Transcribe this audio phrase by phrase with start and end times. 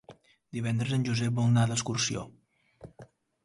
[0.57, 2.27] Divendres en Josep vol anar d'excursió.